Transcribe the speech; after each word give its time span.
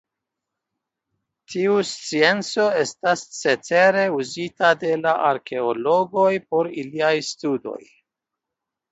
Tiu 1.55 1.73
scienco 1.89 2.63
estas 2.83 3.25
cetere 3.39 4.05
uzita 4.21 4.71
de 4.85 4.93
la 5.01 5.13
arkeologoj 5.27 6.31
por 6.55 6.71
iliaj 6.85 7.13
studoj. 7.29 7.79